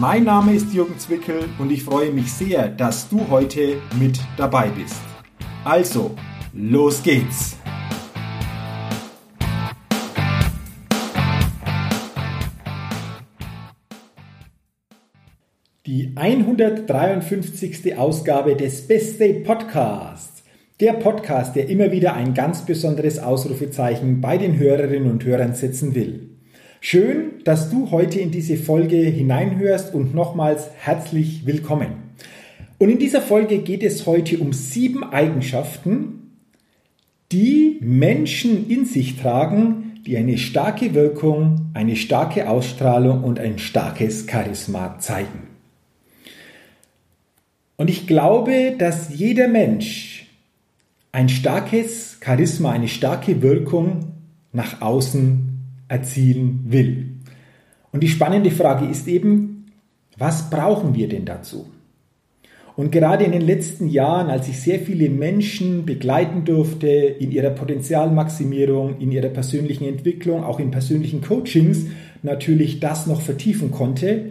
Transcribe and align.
Mein 0.00 0.22
Name 0.22 0.54
ist 0.54 0.72
Jürgen 0.72 0.96
Zwickel 0.96 1.48
und 1.58 1.72
ich 1.72 1.82
freue 1.82 2.12
mich 2.12 2.32
sehr, 2.32 2.68
dass 2.68 3.08
du 3.08 3.28
heute 3.30 3.82
mit 3.98 4.20
dabei 4.36 4.68
bist. 4.68 5.00
Also, 5.64 6.14
los 6.52 7.02
geht's! 7.02 7.56
Die 15.84 16.12
153. 16.14 17.98
Ausgabe 17.98 18.54
des 18.54 18.86
Best 18.86 19.18
Day 19.18 19.42
Podcasts. 19.42 20.44
Der 20.78 20.92
Podcast, 20.92 21.56
der 21.56 21.68
immer 21.68 21.90
wieder 21.90 22.14
ein 22.14 22.34
ganz 22.34 22.64
besonderes 22.64 23.18
Ausrufezeichen 23.18 24.20
bei 24.20 24.38
den 24.38 24.56
Hörerinnen 24.58 25.10
und 25.10 25.24
Hörern 25.24 25.54
setzen 25.54 25.96
will. 25.96 26.37
Schön, 26.80 27.42
dass 27.42 27.70
du 27.70 27.90
heute 27.90 28.20
in 28.20 28.30
diese 28.30 28.56
Folge 28.56 28.98
hineinhörst 28.98 29.94
und 29.94 30.14
nochmals 30.14 30.70
herzlich 30.78 31.44
willkommen. 31.44 31.88
Und 32.78 32.88
in 32.88 33.00
dieser 33.00 33.20
Folge 33.20 33.58
geht 33.58 33.82
es 33.82 34.06
heute 34.06 34.38
um 34.38 34.52
sieben 34.52 35.02
Eigenschaften, 35.02 36.36
die 37.32 37.78
Menschen 37.80 38.70
in 38.70 38.84
sich 38.84 39.16
tragen, 39.16 40.00
die 40.06 40.16
eine 40.16 40.38
starke 40.38 40.94
Wirkung, 40.94 41.72
eine 41.74 41.96
starke 41.96 42.48
Ausstrahlung 42.48 43.24
und 43.24 43.40
ein 43.40 43.58
starkes 43.58 44.26
Charisma 44.30 45.00
zeigen. 45.00 45.48
Und 47.76 47.90
ich 47.90 48.06
glaube, 48.06 48.76
dass 48.78 49.12
jeder 49.12 49.48
Mensch 49.48 50.26
ein 51.10 51.28
starkes 51.28 52.18
Charisma, 52.24 52.70
eine 52.70 52.88
starke 52.88 53.42
Wirkung 53.42 54.12
nach 54.52 54.80
außen 54.80 55.47
erzielen 55.88 56.64
will. 56.68 57.14
Und 57.92 58.02
die 58.02 58.08
spannende 58.08 58.50
Frage 58.50 58.86
ist 58.86 59.08
eben, 59.08 59.66
was 60.16 60.50
brauchen 60.50 60.94
wir 60.94 61.08
denn 61.08 61.24
dazu? 61.24 61.66
Und 62.76 62.92
gerade 62.92 63.24
in 63.24 63.32
den 63.32 63.42
letzten 63.42 63.88
Jahren, 63.88 64.30
als 64.30 64.46
ich 64.48 64.60
sehr 64.60 64.78
viele 64.78 65.08
Menschen 65.08 65.84
begleiten 65.84 66.44
durfte 66.44 66.86
in 66.86 67.32
ihrer 67.32 67.50
Potenzialmaximierung, 67.50 69.00
in 69.00 69.10
ihrer 69.10 69.30
persönlichen 69.30 69.84
Entwicklung, 69.84 70.44
auch 70.44 70.60
in 70.60 70.70
persönlichen 70.70 71.20
Coachings, 71.20 71.86
natürlich 72.22 72.78
das 72.78 73.08
noch 73.08 73.20
vertiefen 73.20 73.72
konnte, 73.72 74.26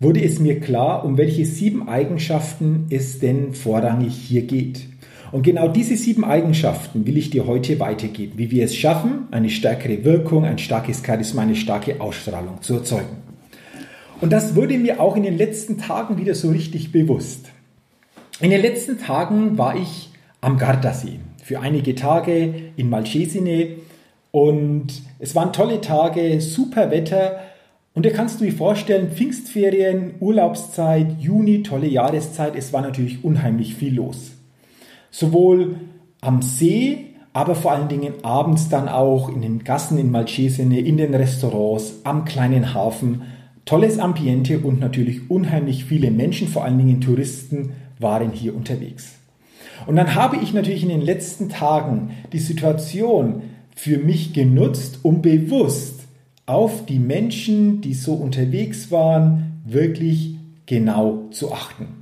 wurde 0.00 0.20
es 0.20 0.40
mir 0.40 0.58
klar, 0.58 1.04
um 1.04 1.16
welche 1.16 1.44
sieben 1.44 1.88
Eigenschaften 1.88 2.86
es 2.90 3.20
denn 3.20 3.52
vorrangig 3.52 4.14
hier 4.14 4.42
geht. 4.42 4.86
Und 5.30 5.42
genau 5.42 5.68
diese 5.68 5.96
sieben 5.96 6.24
Eigenschaften 6.24 7.06
will 7.06 7.18
ich 7.18 7.30
dir 7.30 7.46
heute 7.46 7.78
weitergeben, 7.80 8.38
wie 8.38 8.50
wir 8.50 8.64
es 8.64 8.74
schaffen, 8.74 9.28
eine 9.30 9.50
stärkere 9.50 10.04
Wirkung, 10.04 10.44
ein 10.44 10.58
starkes 10.58 11.02
Charisma, 11.04 11.42
eine 11.42 11.56
starke 11.56 12.00
Ausstrahlung 12.00 12.62
zu 12.62 12.74
erzeugen. 12.74 13.18
Und 14.20 14.32
das 14.32 14.56
wurde 14.56 14.78
mir 14.78 15.00
auch 15.00 15.16
in 15.16 15.22
den 15.22 15.36
letzten 15.36 15.78
Tagen 15.78 16.18
wieder 16.18 16.34
so 16.34 16.50
richtig 16.50 16.92
bewusst. 16.92 17.50
In 18.40 18.50
den 18.50 18.62
letzten 18.62 18.98
Tagen 18.98 19.58
war 19.58 19.76
ich 19.76 20.10
am 20.40 20.58
Gardasee 20.58 21.20
für 21.42 21.60
einige 21.60 21.94
Tage 21.94 22.54
in 22.76 22.90
Malcesine 22.90 23.76
und 24.30 24.86
es 25.18 25.34
waren 25.34 25.52
tolle 25.52 25.80
Tage, 25.80 26.40
super 26.40 26.90
Wetter 26.90 27.40
und 27.94 28.06
da 28.06 28.10
kannst 28.10 28.40
du 28.40 28.44
dir 28.44 28.52
vorstellen, 28.52 29.10
Pfingstferien, 29.10 30.14
Urlaubszeit, 30.20 31.18
Juni, 31.18 31.62
tolle 31.64 31.88
Jahreszeit, 31.88 32.54
es 32.54 32.72
war 32.72 32.82
natürlich 32.82 33.24
unheimlich 33.24 33.74
viel 33.74 33.94
los. 33.94 34.37
Sowohl 35.18 35.74
am 36.20 36.42
See, 36.42 37.06
aber 37.32 37.56
vor 37.56 37.72
allen 37.72 37.88
Dingen 37.88 38.22
abends 38.22 38.68
dann 38.68 38.88
auch 38.88 39.28
in 39.28 39.42
den 39.42 39.64
Gassen 39.64 39.98
in 39.98 40.12
Malcesine, 40.12 40.78
in 40.78 40.96
den 40.96 41.12
Restaurants, 41.12 42.02
am 42.04 42.24
kleinen 42.24 42.72
Hafen. 42.72 43.22
Tolles 43.64 43.98
Ambiente 43.98 44.60
und 44.60 44.78
natürlich 44.78 45.28
unheimlich 45.28 45.86
viele 45.86 46.12
Menschen, 46.12 46.46
vor 46.46 46.64
allen 46.64 46.78
Dingen 46.78 47.00
Touristen, 47.00 47.70
waren 47.98 48.30
hier 48.30 48.54
unterwegs. 48.54 49.16
Und 49.88 49.96
dann 49.96 50.14
habe 50.14 50.36
ich 50.36 50.54
natürlich 50.54 50.84
in 50.84 50.88
den 50.88 51.02
letzten 51.02 51.48
Tagen 51.48 52.10
die 52.32 52.38
Situation 52.38 53.42
für 53.74 53.98
mich 53.98 54.32
genutzt, 54.32 55.00
um 55.02 55.20
bewusst 55.20 56.02
auf 56.46 56.86
die 56.86 57.00
Menschen, 57.00 57.80
die 57.80 57.94
so 57.94 58.14
unterwegs 58.14 58.92
waren, 58.92 59.62
wirklich 59.64 60.36
genau 60.66 61.24
zu 61.32 61.52
achten. 61.52 61.97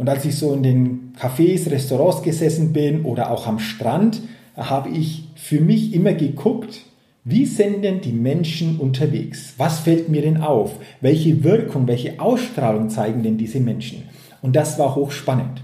Und 0.00 0.08
als 0.08 0.24
ich 0.24 0.34
so 0.34 0.54
in 0.54 0.62
den 0.62 1.12
Cafés, 1.20 1.70
Restaurants 1.70 2.22
gesessen 2.22 2.72
bin 2.72 3.02
oder 3.02 3.30
auch 3.30 3.46
am 3.46 3.58
Strand, 3.58 4.22
habe 4.56 4.88
ich 4.88 5.28
für 5.34 5.60
mich 5.60 5.92
immer 5.92 6.14
geguckt, 6.14 6.86
wie 7.24 7.44
sind 7.44 7.84
denn 7.84 8.00
die 8.00 8.14
Menschen 8.14 8.78
unterwegs? 8.78 9.52
Was 9.58 9.80
fällt 9.80 10.08
mir 10.08 10.22
denn 10.22 10.38
auf? 10.38 10.72
Welche 11.02 11.44
Wirkung, 11.44 11.86
welche 11.86 12.18
Ausstrahlung 12.18 12.88
zeigen 12.88 13.22
denn 13.22 13.36
diese 13.36 13.60
Menschen? 13.60 14.04
Und 14.40 14.56
das 14.56 14.78
war 14.78 14.94
hochspannend. 14.94 15.62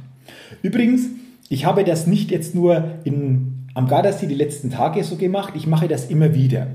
Übrigens, 0.61 1.07
ich 1.49 1.65
habe 1.65 1.83
das 1.83 2.07
nicht 2.07 2.31
jetzt 2.31 2.55
nur 2.55 2.97
in, 3.05 3.69
am 3.73 3.89
Gardasee 3.89 4.27
die 4.27 4.35
letzten 4.35 4.69
Tage 4.69 5.03
so 5.03 5.17
gemacht, 5.17 5.55
ich 5.57 5.67
mache 5.67 5.89
das 5.89 6.11
immer 6.11 6.35
wieder. 6.35 6.67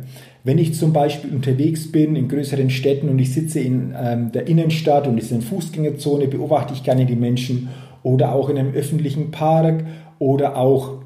Wenn 0.44 0.58
ich 0.58 0.74
zum 0.74 0.92
Beispiel 0.92 1.34
unterwegs 1.34 1.92
bin 1.92 2.16
in 2.16 2.28
größeren 2.28 2.72
Städten 2.72 3.10
und 3.10 3.20
ich 3.20 3.34
sitze 3.34 3.60
in 3.60 3.94
ähm, 3.96 4.32
der 4.32 4.48
Innenstadt 4.48 5.08
und 5.08 5.18
es 5.18 5.26
ist 5.26 5.34
eine 5.34 5.42
Fußgängerzone, 5.44 6.28
beobachte 6.28 6.74
ich 6.74 6.84
gerne 6.84 7.06
die 7.06 7.16
Menschen 7.16 7.70
oder 8.02 8.34
auch 8.34 8.50
in 8.50 8.58
einem 8.58 8.74
öffentlichen 8.74 9.30
Park 9.30 9.86
oder 10.18 10.58
auch 10.58 11.02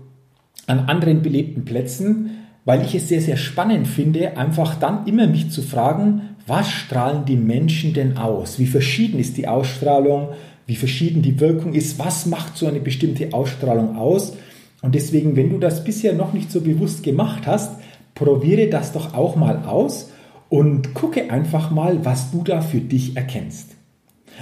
an 0.67 0.79
anderen 0.79 1.21
belebten 1.21 1.65
Plätzen, 1.65 2.31
weil 2.63 2.81
ich 2.81 2.95
es 2.95 3.09
sehr, 3.09 3.21
sehr 3.21 3.37
spannend 3.37 3.87
finde, 3.87 4.37
einfach 4.37 4.75
dann 4.75 5.05
immer 5.05 5.27
mich 5.27 5.51
zu 5.51 5.61
fragen, 5.61 6.21
was 6.47 6.69
strahlen 6.69 7.25
die 7.25 7.35
Menschen 7.35 7.93
denn 7.93 8.17
aus? 8.17 8.57
Wie 8.57 8.67
verschieden 8.67 9.19
ist 9.19 9.37
die 9.37 9.47
Ausstrahlung? 9.47 10.29
Wie 10.65 10.75
verschieden 10.75 11.21
die 11.21 11.39
Wirkung 11.39 11.73
ist? 11.73 11.99
Was 11.99 12.25
macht 12.25 12.57
so 12.57 12.67
eine 12.67 12.79
bestimmte 12.79 13.33
Ausstrahlung 13.33 13.97
aus? 13.97 14.35
Und 14.81 14.95
deswegen, 14.95 15.35
wenn 15.35 15.49
du 15.49 15.57
das 15.57 15.83
bisher 15.83 16.13
noch 16.13 16.33
nicht 16.33 16.51
so 16.51 16.61
bewusst 16.61 17.03
gemacht 17.03 17.47
hast, 17.47 17.79
probiere 18.15 18.67
das 18.69 18.93
doch 18.93 19.13
auch 19.13 19.35
mal 19.35 19.65
aus 19.65 20.09
und 20.49 20.93
gucke 20.93 21.29
einfach 21.31 21.69
mal, 21.69 22.05
was 22.05 22.31
du 22.31 22.41
da 22.43 22.61
für 22.61 22.79
dich 22.79 23.15
erkennst. 23.15 23.75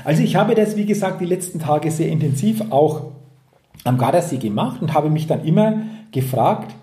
Also 0.03 0.23
ich 0.23 0.35
habe 0.35 0.55
das, 0.55 0.75
wie 0.75 0.85
gesagt, 0.85 1.21
die 1.21 1.25
letzten 1.25 1.59
Tage 1.59 1.91
sehr 1.91 2.09
intensiv 2.09 2.61
auch 2.71 3.11
am 3.83 3.97
Gardasee 3.97 4.37
gemacht 4.37 4.81
und 4.81 4.93
habe 4.93 5.09
mich 5.09 5.27
dann 5.27 5.43
immer 5.43 5.81
gefragt, 6.11 6.75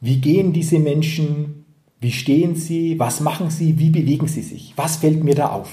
wie 0.00 0.20
gehen 0.20 0.52
diese 0.52 0.78
Menschen, 0.78 1.64
wie 2.00 2.12
stehen 2.12 2.54
sie, 2.54 2.98
was 2.98 3.20
machen 3.20 3.50
sie, 3.50 3.78
wie 3.78 3.90
bewegen 3.90 4.28
sie 4.28 4.42
sich, 4.42 4.72
was 4.76 4.96
fällt 4.96 5.22
mir 5.22 5.34
da 5.34 5.50
auf. 5.50 5.70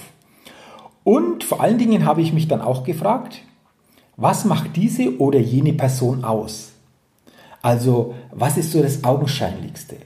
Und 1.04 1.44
vor 1.44 1.62
allen 1.62 1.78
Dingen 1.78 2.06
habe 2.06 2.22
ich 2.22 2.34
mich 2.34 2.48
dann 2.48 2.62
auch 2.62 2.84
gefragt, 2.84 3.42
was 4.18 4.46
macht 4.46 4.76
diese 4.76 5.20
oder 5.20 5.40
jene 5.40 5.74
Person 5.74 6.24
aus? 6.26 6.74
Also 7.62 8.16
was 8.32 8.58
ist 8.58 8.72
so 8.72 8.82
das 8.82 9.04
Augenscheinlichste? 9.04 9.98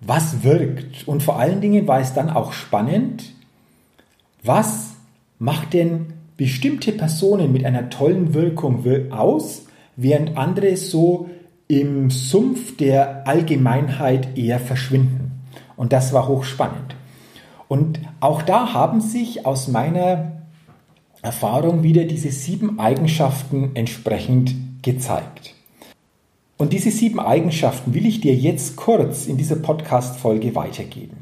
Was 0.00 0.42
wirkt. 0.42 1.06
Und 1.06 1.22
vor 1.22 1.38
allen 1.38 1.60
Dingen 1.60 1.86
war 1.86 2.00
es 2.00 2.14
dann 2.14 2.30
auch 2.30 2.52
spannend, 2.52 3.32
was 4.42 4.90
macht 5.38 5.74
denn 5.74 6.14
bestimmte 6.36 6.92
Personen 6.92 7.52
mit 7.52 7.64
einer 7.64 7.90
tollen 7.90 8.32
Wirkung 8.32 8.84
aus, 9.10 9.66
während 9.96 10.36
andere 10.36 10.76
so 10.76 11.28
im 11.68 12.10
Sumpf 12.10 12.76
der 12.76 13.28
Allgemeinheit 13.28 14.36
eher 14.36 14.58
verschwinden. 14.58 15.42
Und 15.76 15.92
das 15.92 16.12
war 16.12 16.26
hochspannend. 16.28 16.96
Und 17.68 18.00
auch 18.20 18.42
da 18.42 18.72
haben 18.72 19.00
sich 19.00 19.46
aus 19.46 19.68
meiner 19.68 20.32
Erfahrung 21.22 21.82
wieder 21.82 22.04
diese 22.04 22.32
sieben 22.32 22.80
Eigenschaften 22.80 23.70
entsprechend 23.74 24.54
gezeigt. 24.82 25.54
Und 26.60 26.74
diese 26.74 26.90
sieben 26.90 27.18
Eigenschaften 27.18 27.94
will 27.94 28.04
ich 28.04 28.20
dir 28.20 28.34
jetzt 28.34 28.76
kurz 28.76 29.26
in 29.26 29.38
dieser 29.38 29.56
Podcast-Folge 29.56 30.54
weitergeben. 30.54 31.16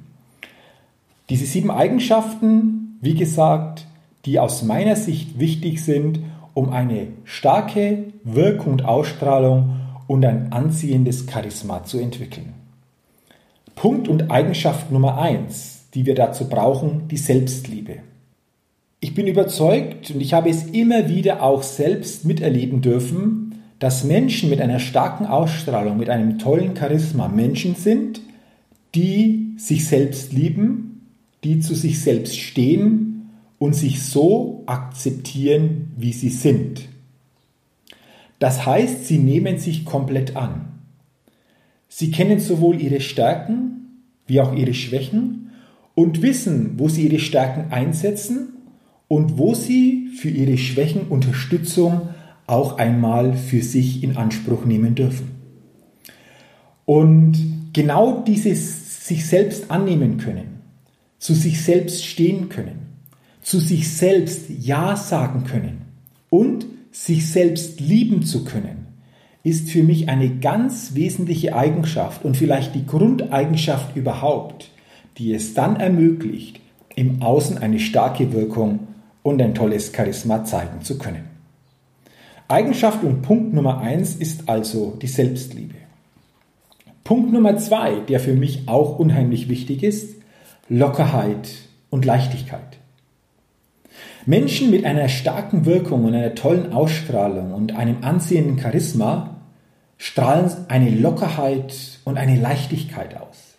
Diese 1.31 1.47
sieben 1.47 1.71
Eigenschaften, 1.71 2.99
wie 3.01 3.15
gesagt, 3.15 3.87
die 4.25 4.41
aus 4.41 4.65
meiner 4.65 4.97
Sicht 4.97 5.39
wichtig 5.39 5.85
sind, 5.85 6.19
um 6.55 6.71
eine 6.71 7.07
starke 7.23 8.07
Wirkung 8.25 8.73
und 8.73 8.85
Ausstrahlung 8.85 9.77
und 10.09 10.25
ein 10.25 10.53
anziehendes 10.53 11.27
Charisma 11.31 11.85
zu 11.85 12.01
entwickeln. 12.01 12.55
Punkt 13.77 14.09
und 14.09 14.33
Eigenschaft 14.33 14.91
Nummer 14.91 15.19
eins, 15.19 15.85
die 15.95 16.05
wir 16.05 16.17
dazu 16.17 16.49
brauchen, 16.49 17.07
die 17.07 17.17
Selbstliebe. 17.17 17.99
Ich 18.99 19.15
bin 19.15 19.29
überzeugt 19.29 20.11
und 20.11 20.21
ich 20.21 20.35
habe 20.35 20.51
es 20.51 20.65
immer 20.65 21.09
wieder 21.09 21.45
auch 21.45 21.63
selbst 21.63 22.25
miterleben 22.25 22.81
dürfen, 22.81 23.48
dass 23.79 24.05
Menschen 24.05 24.51
mit 24.51 24.61
einer 24.61 24.81
starken 24.81 25.27
Ausstrahlung, 25.27 25.99
mit 25.99 26.11
einem 26.11 26.39
tollen 26.39 26.77
Charisma 26.77 27.29
Menschen 27.29 27.75
sind, 27.75 28.21
die 28.95 29.55
sich 29.57 29.87
selbst 29.87 30.33
lieben, 30.33 31.07
die 31.45 31.61
zu 31.61 31.75
sich 31.75 32.01
selbst 32.01 32.39
stehen 32.39 33.31
und 33.59 33.75
sich 33.75 34.03
so 34.03 34.65
akzeptieren, 34.67 35.93
wie 35.97 36.13
sie 36.13 36.31
sind. 36.31 36.89
Das 38.39 38.67
heißt, 38.67 39.07
sie 39.07 39.19
nehmen 39.19 39.59
sich 39.59 39.85
komplett 39.85 40.37
an. 40.37 40.67
Sie 41.89 42.11
kennen 42.11 42.39
sowohl 42.39 42.81
ihre 42.81 43.01
Stärken 43.01 43.79
wie 44.27 44.41
auch 44.41 44.55
ihre 44.55 44.75
Schwächen 44.75 45.51
und 45.95 46.23
wissen, 46.23 46.75
wo 46.79 46.89
sie 46.89 47.07
ihre 47.07 47.19
Stärken 47.19 47.73
einsetzen 47.73 48.51
und 49.09 49.39
wo 49.39 49.55
sie 49.55 50.09
für 50.17 50.29
ihre 50.29 50.59
Schwächen 50.59 51.09
Unterstützung 51.09 52.11
auch 52.49 52.79
einmal 52.79 53.35
für 53.35 53.63
sich 53.63 54.03
in 54.03 54.17
Anspruch 54.17 54.65
nehmen 54.65 54.95
dürfen. 54.95 55.31
Und 56.85 57.71
genau 57.73 58.23
dieses 58.27 59.07
sich 59.07 59.27
selbst 59.27 59.71
annehmen 59.71 60.17
können, 60.19 60.61
zu 61.19 61.35
sich 61.35 61.63
selbst 61.63 62.05
stehen 62.05 62.49
können, 62.49 62.87
zu 63.43 63.61
sich 63.61 63.91
selbst 63.91 64.47
Ja 64.49 64.97
sagen 64.97 65.45
können 65.45 65.83
und 66.31 66.67
sich 66.91 67.31
selbst 67.31 67.81
lieben 67.81 68.23
zu 68.23 68.45
können, 68.45 68.87
ist 69.45 69.71
für 69.71 69.83
mich 69.83 70.09
eine 70.09 70.37
ganz 70.37 70.95
wesentliche 70.95 71.55
Eigenschaft 71.55 72.25
und 72.25 72.37
vielleicht 72.37 72.75
die 72.75 72.87
Grundeigenschaft 72.87 73.95
überhaupt, 73.97 74.71
die 75.19 75.33
es 75.33 75.55
dann 75.55 75.77
ermöglicht, 75.77 76.61
im 76.97 77.23
Außen 77.23 77.59
eine 77.59 77.79
starke 77.79 78.33
Wirkung 78.33 78.89
und 79.23 79.41
ein 79.41 79.55
tolles 79.55 79.93
Charisma 79.95 80.45
zeigen 80.45 80.83
zu 80.83 80.99
können. 80.99 81.28
Eigenschaft 82.49 83.05
und 83.05 83.21
Punkt 83.21 83.53
Nummer 83.53 83.79
eins 83.79 84.17
ist 84.17 84.49
also 84.49 84.97
die 85.03 85.07
Selbstliebe. 85.07 85.75
Punkt 87.05 87.31
Nummer 87.31 87.59
zwei, 87.59 88.01
der 88.01 88.21
für 88.21 88.33
mich 88.33 88.63
auch 88.67 88.99
unheimlich 88.99 89.51
wichtig 89.51 89.83
ist, 89.83 90.17
Lockerheit 90.71 91.51
und 91.91 92.07
Leichtigkeit. 92.07 92.79
Menschen 94.25 94.71
mit 94.71 94.87
einer 94.87 95.09
starken 95.09 95.67
Wirkung 95.67 96.07
und 96.07 96.15
einer 96.15 96.35
tollen 96.35 96.73
Ausstrahlung 96.73 97.53
und 97.53 97.77
einem 97.77 97.99
anziehenden 98.03 98.59
Charisma 98.59 99.37
strahlen 99.99 100.51
eine 100.69 100.91
Lockerheit 100.91 101.75
und 102.05 102.17
eine 102.17 102.41
Leichtigkeit 102.41 103.15
aus. 103.21 103.57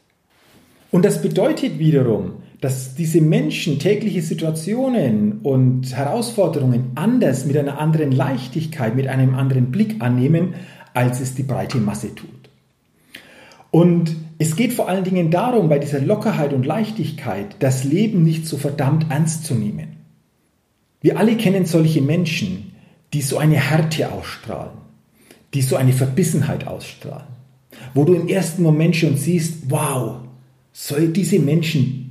Und 0.92 1.06
das 1.06 1.21
bedeutet 1.21 1.77
wiederum, 1.77 2.42
dass 2.61 2.95
diese 2.95 3.21
Menschen 3.21 3.79
tägliche 3.79 4.21
Situationen 4.21 5.39
und 5.44 5.95
Herausforderungen 5.95 6.91
anders 6.95 7.45
mit 7.45 7.56
einer 7.57 7.79
anderen 7.79 8.11
Leichtigkeit, 8.11 8.95
mit 8.95 9.07
einem 9.07 9.33
anderen 9.35 9.71
Blick 9.71 10.01
annehmen, 10.01 10.56
als 10.94 11.21
es 11.21 11.35
die 11.35 11.44
breite 11.44 11.77
Masse 11.77 12.13
tut. 12.13 12.29
Und 13.71 14.15
es 14.39 14.56
geht 14.56 14.73
vor 14.73 14.89
allen 14.89 15.03
Dingen 15.03 15.31
darum, 15.31 15.69
bei 15.69 15.79
dieser 15.79 16.01
Lockerheit 16.01 16.53
und 16.53 16.65
Leichtigkeit 16.65 17.56
das 17.59 17.83
Leben 17.83 18.23
nicht 18.23 18.45
so 18.45 18.57
verdammt 18.57 19.06
ernst 19.09 19.45
zu 19.45 19.53
nehmen. 19.53 19.97
Wir 21.01 21.17
alle 21.17 21.38
kennen 21.38 21.65
solche 21.65 22.01
Menschen, 22.01 22.73
die 23.13 23.21
so 23.21 23.38
eine 23.38 23.56
Härte 23.56 24.11
ausstrahlen, 24.11 24.77
die 25.53 25.61
so 25.61 25.77
eine 25.77 25.94
Verbissenheit 25.94 26.67
ausstrahlen, 26.67 27.27
wo 27.94 28.03
du 28.03 28.15
im 28.15 28.27
ersten 28.27 28.63
Moment 28.63 28.95
schon 28.95 29.15
siehst, 29.15 29.69
wow, 29.69 30.17
soll 30.73 31.07
diese 31.09 31.39
Menschen 31.39 32.08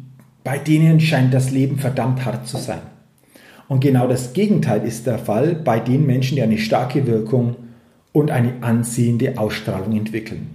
bei 0.48 0.56
denen 0.56 0.98
scheint 0.98 1.34
das 1.34 1.50
Leben 1.50 1.76
verdammt 1.76 2.24
hart 2.24 2.46
zu 2.46 2.56
sein. 2.56 2.80
Und 3.68 3.80
genau 3.80 4.08
das 4.08 4.32
Gegenteil 4.32 4.82
ist 4.86 5.06
der 5.06 5.18
Fall 5.18 5.54
bei 5.54 5.78
den 5.78 6.06
Menschen, 6.06 6.36
die 6.36 6.42
eine 6.42 6.56
starke 6.56 7.06
Wirkung 7.06 7.56
und 8.12 8.30
eine 8.30 8.62
anziehende 8.62 9.36
Ausstrahlung 9.36 9.94
entwickeln. 9.94 10.54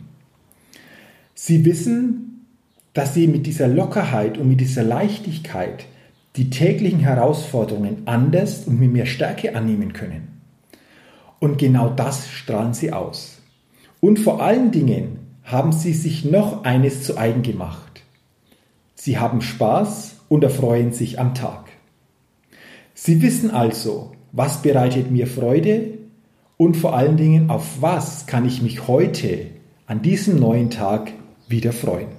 Sie 1.35 1.63
wissen, 1.63 2.47
dass 2.95 3.13
sie 3.13 3.27
mit 3.27 3.45
dieser 3.45 3.67
Lockerheit 3.67 4.39
und 4.39 4.47
mit 4.47 4.61
dieser 4.61 4.81
Leichtigkeit 4.81 5.85
die 6.37 6.49
täglichen 6.49 7.01
Herausforderungen 7.01 8.01
anders 8.05 8.63
und 8.65 8.79
mit 8.79 8.91
mehr 8.91 9.05
Stärke 9.05 9.55
annehmen 9.55 9.93
können. 9.93 10.41
Und 11.37 11.59
genau 11.59 11.89
das 11.89 12.27
strahlen 12.31 12.73
sie 12.73 12.91
aus. 12.91 13.43
Und 14.01 14.17
vor 14.17 14.41
allen 14.41 14.71
Dingen 14.71 15.19
haben 15.43 15.71
sie 15.71 15.93
sich 15.93 16.25
noch 16.25 16.63
eines 16.63 17.03
zu 17.03 17.15
eigen 17.15 17.43
gemacht. 17.43 17.92
Sie 19.03 19.17
haben 19.17 19.41
Spaß 19.41 20.15
und 20.29 20.45
erfreuen 20.45 20.93
sich 20.93 21.19
am 21.19 21.35
Tag. 21.35 21.65
Sie 22.93 23.21
wissen 23.21 23.51
also, 23.51 24.13
was 24.31 24.61
bereitet 24.61 25.11
mir 25.11 25.27
Freude 25.27 25.89
und 26.55 26.77
vor 26.77 26.95
allen 26.95 27.17
Dingen, 27.17 27.49
auf 27.49 27.81
was 27.81 28.27
kann 28.27 28.45
ich 28.45 28.61
mich 28.61 28.87
heute 28.87 29.47
an 29.87 30.01
diesem 30.03 30.39
neuen 30.39 30.69
Tag 30.69 31.11
wieder 31.49 31.73
freuen. 31.73 32.13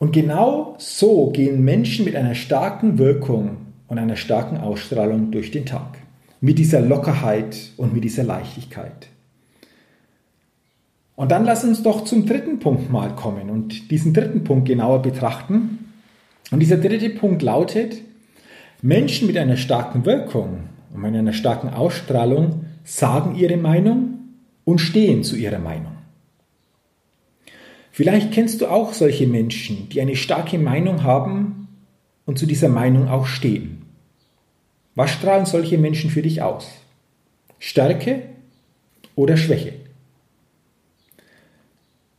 Und 0.00 0.10
genau 0.12 0.74
so 0.78 1.30
gehen 1.30 1.62
Menschen 1.64 2.06
mit 2.06 2.16
einer 2.16 2.34
starken 2.34 2.98
Wirkung 2.98 3.58
und 3.86 4.00
einer 4.00 4.16
starken 4.16 4.56
Ausstrahlung 4.56 5.30
durch 5.30 5.52
den 5.52 5.64
Tag. 5.64 5.96
Mit 6.40 6.58
dieser 6.58 6.80
Lockerheit 6.80 7.70
und 7.76 7.94
mit 7.94 8.02
dieser 8.02 8.24
Leichtigkeit. 8.24 9.10
Und 11.14 11.30
dann 11.30 11.44
lass 11.44 11.64
uns 11.64 11.82
doch 11.82 12.04
zum 12.04 12.26
dritten 12.26 12.58
Punkt 12.58 12.90
mal 12.90 13.14
kommen 13.14 13.50
und 13.50 13.90
diesen 13.90 14.14
dritten 14.14 14.44
Punkt 14.44 14.66
genauer 14.66 15.02
betrachten. 15.02 15.92
Und 16.50 16.60
dieser 16.60 16.78
dritte 16.78 17.10
Punkt 17.10 17.42
lautet, 17.42 17.98
Menschen 18.80 19.26
mit 19.26 19.36
einer 19.36 19.56
starken 19.56 20.04
Wirkung 20.06 20.64
und 20.92 21.02
mit 21.02 21.14
einer 21.14 21.32
starken 21.32 21.68
Ausstrahlung 21.68 22.64
sagen 22.84 23.36
ihre 23.36 23.56
Meinung 23.56 24.18
und 24.64 24.80
stehen 24.80 25.22
zu 25.22 25.36
ihrer 25.36 25.58
Meinung. 25.58 25.92
Vielleicht 27.90 28.32
kennst 28.32 28.60
du 28.60 28.66
auch 28.68 28.94
solche 28.94 29.26
Menschen, 29.26 29.90
die 29.90 30.00
eine 30.00 30.16
starke 30.16 30.58
Meinung 30.58 31.02
haben 31.02 31.68
und 32.24 32.38
zu 32.38 32.46
dieser 32.46 32.70
Meinung 32.70 33.08
auch 33.08 33.26
stehen. 33.26 33.82
Was 34.94 35.10
strahlen 35.10 35.46
solche 35.46 35.78
Menschen 35.78 36.10
für 36.10 36.22
dich 36.22 36.42
aus? 36.42 36.70
Stärke 37.58 38.22
oder 39.14 39.36
Schwäche? 39.36 39.74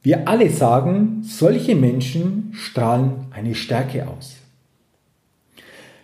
Wir 0.03 0.27
alle 0.27 0.49
sagen, 0.49 1.23
solche 1.23 1.75
Menschen 1.75 2.51
strahlen 2.53 3.27
eine 3.31 3.55
Stärke 3.55 4.07
aus. 4.07 4.35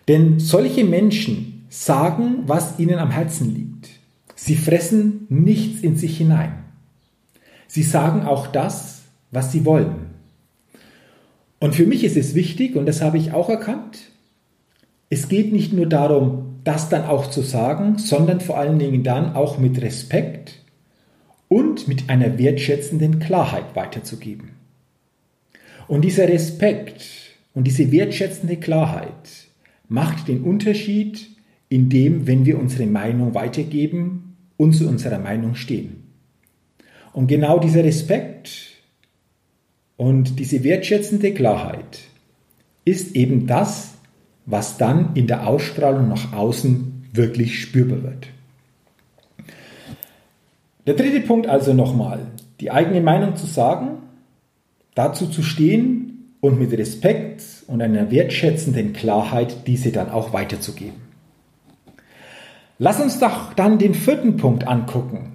Denn 0.08 0.40
solche 0.40 0.86
Menschen 0.86 1.66
sagen, 1.70 2.44
was 2.48 2.80
ihnen 2.80 2.98
am 2.98 3.12
Herzen 3.12 3.54
liegt. 3.54 3.90
Sie 4.36 4.56
fressen 4.56 5.28
nichts 5.30 5.82
in 5.82 5.98
sich 5.98 6.18
hinein. 6.18 6.54
Sie 7.68 7.84
sagen 7.84 8.24
auch 8.24 8.48
das, 8.48 9.02
was 9.32 9.52
sie 9.52 9.66
wollen. 9.66 10.08
Und 11.60 11.76
für 11.76 11.86
mich 11.86 12.06
ist 12.06 12.16
es 12.16 12.36
wichtig, 12.36 12.78
und 12.78 12.86
das 12.86 13.02
habe 13.02 13.18
ich 13.18 13.34
auch 13.34 13.50
erkannt, 13.50 14.00
es 15.10 15.28
geht 15.28 15.52
nicht 15.52 15.74
nur 15.74 15.88
darum, 15.88 16.60
das 16.64 16.88
dann 16.88 17.04
auch 17.04 17.30
zu 17.30 17.42
sagen, 17.42 17.98
sondern 17.98 18.40
vor 18.40 18.58
allen 18.58 18.80
Dingen 18.80 19.04
dann 19.04 19.36
auch 19.36 19.58
mit 19.58 19.82
Respekt 19.82 20.59
und 21.50 21.88
mit 21.88 22.10
einer 22.10 22.38
wertschätzenden 22.38 23.20
Klarheit 23.20 23.76
weiterzugeben. 23.76 24.52
Und 25.88 26.04
dieser 26.04 26.30
Respekt 26.30 27.02
und 27.54 27.66
diese 27.66 27.92
wertschätzende 27.92 28.58
Klarheit 28.58 29.48
macht 29.90 30.28
den 30.28 30.44
Unterschied, 30.44 31.28
indem, 31.68 32.28
wenn 32.28 32.46
wir 32.46 32.58
unsere 32.60 32.86
Meinung 32.86 33.34
weitergeben 33.34 34.38
und 34.56 34.74
zu 34.74 34.88
unserer 34.88 35.20
Meinung 35.20 35.56
stehen. 35.56 36.04
Und 37.12 37.28
genau 37.28 37.60
dieser 37.60 37.84
Respekt 37.84 38.78
und 39.98 40.40
diese 40.40 40.64
wertschätzende 40.64 41.34
Klarheit 41.34 42.00
ist 42.86 43.16
eben 43.16 43.48
das, 43.48 43.96
was 44.46 44.78
dann 44.78 45.16
in 45.16 45.28
der 45.28 45.48
Ausstrahlung 45.48 46.08
nach 46.08 46.34
außen 46.34 47.10
wirklich 47.14 47.60
spürbar 47.60 48.04
wird. 48.04 48.28
Der 50.88 50.94
dritte 50.94 51.22
Punkt 51.22 51.48
also 51.48 51.74
nochmal, 51.74 52.20
die 52.60 52.72
eigene 52.72 53.02
Meinung 53.02 53.36
zu 53.36 53.46
sagen, 53.46 54.00
dazu 54.96 55.28
zu 55.28 55.44
stehen 55.44 56.36
und 56.42 56.60
mit 56.60 56.72
Respekt 56.72 57.44
und 57.68 57.82
einer 57.82 58.12
wertschätzenden 58.12 58.94
Klarheit 58.94 59.68
diese 59.68 59.92
dann 59.92 60.10
auch 60.10 60.34
weiterzugeben. 60.34 61.02
Lass 62.78 63.02
uns 63.02 63.20
doch 63.20 63.54
dann 63.54 63.78
den 63.78 63.94
vierten 63.94 64.38
Punkt 64.38 64.68
angucken, 64.68 65.34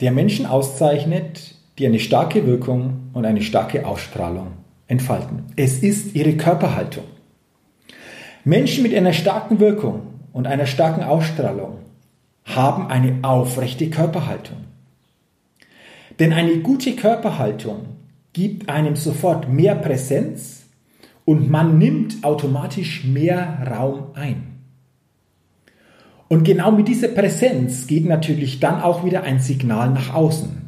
der 0.00 0.10
Menschen 0.10 0.46
auszeichnet, 0.46 1.54
die 1.78 1.86
eine 1.86 1.98
starke 1.98 2.46
Wirkung 2.46 3.10
und 3.12 3.26
eine 3.26 3.42
starke 3.42 3.86
Ausstrahlung 3.86 4.52
entfalten. 4.86 5.44
Es 5.56 5.82
ist 5.82 6.14
ihre 6.14 6.32
Körperhaltung. 6.32 7.04
Menschen 8.44 8.82
mit 8.82 8.94
einer 8.94 9.12
starken 9.12 9.60
Wirkung 9.60 10.00
und 10.32 10.46
einer 10.46 10.66
starken 10.66 11.02
Ausstrahlung 11.02 11.78
haben 12.44 12.88
eine 12.88 13.18
aufrechte 13.22 13.90
Körperhaltung. 13.90 14.58
Denn 16.18 16.32
eine 16.32 16.58
gute 16.58 16.96
Körperhaltung 16.96 17.86
gibt 18.32 18.68
einem 18.68 18.96
sofort 18.96 19.48
mehr 19.48 19.74
Präsenz 19.74 20.66
und 21.24 21.50
man 21.50 21.78
nimmt 21.78 22.24
automatisch 22.24 23.04
mehr 23.04 23.66
Raum 23.70 24.08
ein. 24.14 24.50
Und 26.28 26.44
genau 26.44 26.70
mit 26.70 26.88
dieser 26.88 27.08
Präsenz 27.08 27.86
geht 27.86 28.06
natürlich 28.06 28.60
dann 28.60 28.80
auch 28.80 29.04
wieder 29.04 29.24
ein 29.24 29.40
Signal 29.40 29.90
nach 29.90 30.14
außen, 30.14 30.62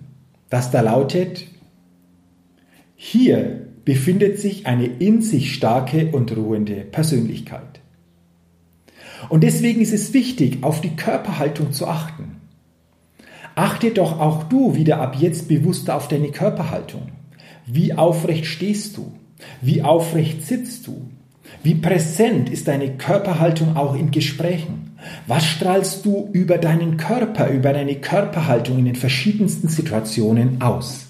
das 0.51 0.71
da 0.71 0.81
lautet, 0.81 1.45
hier 2.97 3.69
befindet 3.85 4.39
sich 4.39 4.67
eine 4.67 4.87
in 4.87 5.23
sich 5.23 5.55
starke 5.55 6.11
und 6.13 6.37
ruhende 6.37 6.75
Persönlichkeit. 6.75 7.72
Und 9.29 9.43
deswegen 9.43 9.81
ist 9.81 9.93
es 9.93 10.13
wichtig, 10.13 10.63
auf 10.63 10.81
die 10.81 10.97
Körperhaltung 10.97 11.73
zu 11.73 11.87
achten. 11.87 12.37
Achte 13.55 13.91
doch 13.91 14.19
auch 14.19 14.45
du 14.45 14.75
wieder 14.75 15.01
ab 15.01 15.17
jetzt 15.19 15.49
bewusster 15.49 15.97
auf 15.97 16.09
deine 16.09 16.31
Körperhaltung. 16.31 17.09
Wie 17.67 17.93
aufrecht 17.95 18.47
stehst 18.47 18.97
du? 18.97 19.13
Wie 19.61 19.83
aufrecht 19.83 20.47
sitzt 20.47 20.87
du? 20.87 21.11
Wie 21.63 21.75
präsent 21.75 22.49
ist 22.49 22.69
deine 22.69 22.97
Körperhaltung 22.97 23.77
auch 23.77 23.95
in 23.95 24.11
Gesprächen? 24.11 24.97
Was 25.27 25.45
strahlst 25.45 26.05
du 26.05 26.29
über 26.33 26.59
deinen 26.59 26.97
Körper, 26.97 27.49
über 27.49 27.73
deine 27.73 27.97
Körperhaltung 27.97 28.79
in 28.79 28.85
den 28.87 28.95
verschiedensten 28.95 29.69
Situationen 29.69 30.63
aus? 30.63 31.07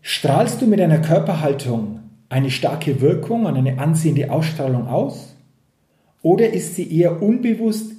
Strahlst 0.00 0.60
du 0.60 0.66
mit 0.66 0.80
deiner 0.80 0.98
Körperhaltung 0.98 2.00
eine 2.28 2.50
starke 2.50 3.00
Wirkung 3.00 3.44
und 3.44 3.56
eine 3.56 3.78
ansehende 3.78 4.30
Ausstrahlung 4.30 4.88
aus? 4.88 5.31
Oder 6.22 6.52
ist 6.52 6.76
sie 6.76 6.96
eher 6.96 7.20
unbewusst 7.20 7.92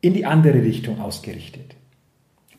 in 0.00 0.14
die 0.14 0.26
andere 0.26 0.62
Richtung 0.62 1.00
ausgerichtet? 1.00 1.76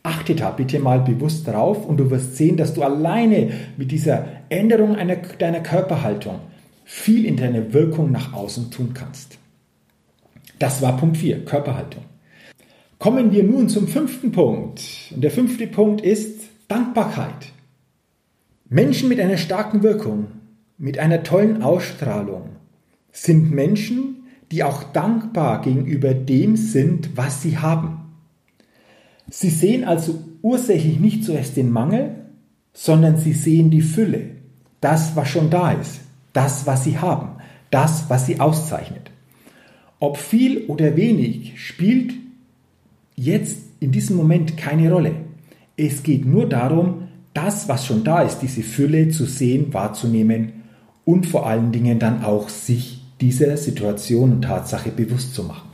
Achte 0.01 0.35
da 0.35 0.51
bitte 0.51 0.79
mal 0.79 1.01
bewusst 1.01 1.47
drauf 1.47 1.85
und 1.85 1.97
du 1.97 2.09
wirst 2.09 2.37
sehen, 2.37 2.57
dass 2.57 2.73
du 2.73 2.83
alleine 2.83 3.51
mit 3.77 3.91
dieser 3.91 4.27
Änderung 4.49 4.95
einer, 4.95 5.17
deiner 5.17 5.61
Körperhaltung 5.61 6.39
viel 6.85 7.25
in 7.25 7.37
deiner 7.37 7.73
Wirkung 7.73 8.11
nach 8.11 8.33
außen 8.33 8.71
tun 8.71 8.93
kannst. 8.93 9.37
Das 10.57 10.81
war 10.81 10.97
Punkt 10.97 11.17
4, 11.17 11.45
Körperhaltung. 11.45 12.03
Kommen 12.97 13.31
wir 13.31 13.43
nun 13.43 13.69
zum 13.69 13.87
fünften 13.87 14.31
Punkt. 14.31 14.81
Und 15.13 15.21
der 15.23 15.31
fünfte 15.31 15.67
Punkt 15.67 16.01
ist 16.01 16.49
Dankbarkeit. 16.67 17.53
Menschen 18.67 19.09
mit 19.09 19.19
einer 19.19 19.37
starken 19.37 19.83
Wirkung, 19.83 20.27
mit 20.77 20.99
einer 20.99 21.23
tollen 21.23 21.63
Ausstrahlung 21.63 22.49
sind 23.11 23.51
Menschen, 23.51 24.18
die 24.51 24.63
auch 24.63 24.83
dankbar 24.83 25.61
gegenüber 25.61 26.13
dem 26.13 26.55
sind, 26.55 27.15
was 27.15 27.41
sie 27.41 27.57
haben. 27.57 27.99
Sie 29.29 29.49
sehen 29.49 29.83
also 29.83 30.23
ursächlich 30.41 30.99
nicht 30.99 31.23
zuerst 31.23 31.55
den 31.57 31.71
Mangel, 31.71 32.15
sondern 32.73 33.17
sie 33.17 33.33
sehen 33.33 33.69
die 33.69 33.81
Fülle, 33.81 34.31
das, 34.81 35.15
was 35.15 35.29
schon 35.29 35.49
da 35.49 35.71
ist 35.71 35.99
das, 36.33 36.65
was 36.65 36.83
sie 36.83 36.97
haben, 36.97 37.31
das, 37.71 38.05
was 38.09 38.25
sie 38.25 38.39
auszeichnet. 38.39 39.11
Ob 39.99 40.17
viel 40.17 40.65
oder 40.67 40.95
wenig 40.95 41.53
spielt 41.61 42.13
jetzt 43.15 43.57
in 43.79 43.91
diesem 43.91 44.15
Moment 44.15 44.55
keine 44.55 44.91
Rolle. 44.91 45.11
Es 45.75 46.03
geht 46.03 46.25
nur 46.25 46.47
darum, 46.47 47.09
das, 47.33 47.67
was 47.67 47.85
schon 47.85 48.03
da 48.03 48.21
ist, 48.21 48.39
diese 48.39 48.63
Fülle 48.63 49.09
zu 49.09 49.25
sehen, 49.25 49.73
wahrzunehmen 49.73 50.53
und 51.05 51.25
vor 51.25 51.45
allen 51.45 51.71
Dingen 51.71 51.99
dann 51.99 52.23
auch 52.23 52.49
sich 52.49 52.98
dieser 53.21 53.57
Situation 53.57 54.31
und 54.31 54.41
Tatsache 54.43 54.91
bewusst 54.91 55.35
zu 55.35 55.43
machen. 55.43 55.69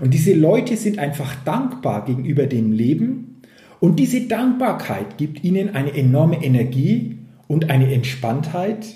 Und 0.00 0.12
diese 0.12 0.34
Leute 0.34 0.76
sind 0.76 0.98
einfach 0.98 1.34
dankbar 1.44 2.04
gegenüber 2.04 2.46
dem 2.46 2.72
Leben 2.72 3.42
und 3.80 3.98
diese 3.98 4.22
Dankbarkeit 4.22 5.18
gibt 5.18 5.44
ihnen 5.44 5.74
eine 5.74 5.94
enorme 5.94 6.42
Energie 6.42 7.18
und 7.48 7.70
eine 7.70 7.92
Entspanntheit, 7.92 8.86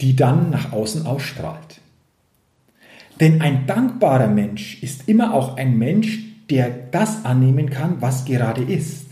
die 0.00 0.16
dann 0.16 0.50
nach 0.50 0.72
außen 0.72 1.06
ausstrahlt. 1.06 1.80
Denn 3.20 3.40
ein 3.40 3.66
dankbarer 3.66 4.28
Mensch 4.28 4.82
ist 4.82 5.08
immer 5.08 5.34
auch 5.34 5.56
ein 5.56 5.78
Mensch, 5.78 6.20
der 6.50 6.68
das 6.90 7.24
annehmen 7.24 7.70
kann, 7.70 8.00
was 8.00 8.24
gerade 8.24 8.62
ist. 8.62 9.06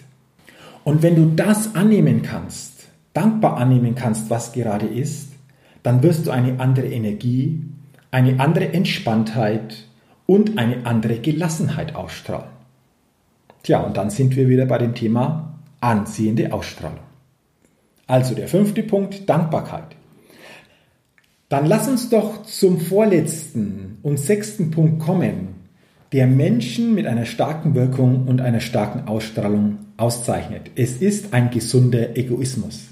Und 0.85 1.03
wenn 1.03 1.15
du 1.15 1.27
das 1.37 1.75
annehmen 1.75 2.23
kannst, 2.23 2.89
dankbar 3.13 3.57
annehmen 3.59 3.95
kannst, 3.95 4.29
was 4.31 4.53
gerade 4.53 4.87
ist, 4.87 5.32
dann 5.83 6.03
wirst 6.03 6.27
du 6.27 6.31
eine 6.31 6.61
andere 6.61 6.87
Energie, 6.87 7.63
eine 8.11 8.41
andere 8.41 8.73
Entspanntheit 8.73 9.85
und 10.27 10.59
eine 10.59 10.87
andere 10.87 11.19
Gelassenheit 11.19 11.95
ausstrahlen. 11.97 12.51
Tja, 13.63 13.81
und 13.81 13.97
dann 13.97 14.11
sind 14.11 14.37
wir 14.37 14.49
wieder 14.49 14.67
bei 14.67 14.79
dem 14.79 14.95
Thema 14.95 15.55
anziehende 15.81 16.53
Ausstrahlung. 16.53 16.99
Also 18.07 18.35
der 18.35 18.49
fünfte 18.49 18.83
Punkt, 18.83 19.29
Dankbarkeit. 19.29 19.97
Dann 21.49 21.67
lass 21.67 21.89
uns 21.89 22.09
doch 22.09 22.45
zum 22.45 22.81
vorletzten 22.81 23.99
und 24.03 24.19
sechsten 24.19 24.71
Punkt 24.71 25.01
kommen, 25.01 25.49
der 26.13 26.27
Menschen 26.27 26.95
mit 26.95 27.07
einer 27.07 27.25
starken 27.25 27.75
Wirkung 27.75 28.27
und 28.27 28.41
einer 28.41 28.61
starken 28.61 29.07
Ausstrahlung 29.09 29.79
auszeichnet. 29.97 30.71
Es 30.77 30.97
ist 30.97 31.33
ein 31.33 31.51
gesunder 31.51 32.17
Egoismus. 32.17 32.92